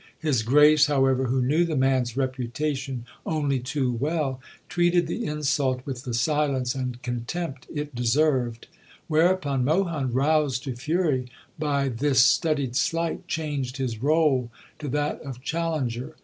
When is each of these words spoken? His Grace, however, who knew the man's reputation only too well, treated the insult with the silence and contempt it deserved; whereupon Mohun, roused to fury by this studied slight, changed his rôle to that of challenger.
His 0.17 0.41
Grace, 0.41 0.87
however, 0.87 1.25
who 1.25 1.43
knew 1.43 1.63
the 1.63 1.75
man's 1.75 2.17
reputation 2.17 3.05
only 3.23 3.59
too 3.59 3.91
well, 3.93 4.41
treated 4.67 5.05
the 5.05 5.25
insult 5.27 5.85
with 5.85 6.05
the 6.05 6.13
silence 6.15 6.73
and 6.73 6.99
contempt 7.03 7.67
it 7.71 7.93
deserved; 7.93 8.65
whereupon 9.07 9.63
Mohun, 9.63 10.11
roused 10.11 10.63
to 10.63 10.75
fury 10.75 11.27
by 11.59 11.87
this 11.87 12.23
studied 12.23 12.75
slight, 12.75 13.27
changed 13.27 13.77
his 13.77 13.97
rôle 13.97 14.49
to 14.79 14.87
that 14.87 15.21
of 15.21 15.43
challenger. 15.43 16.15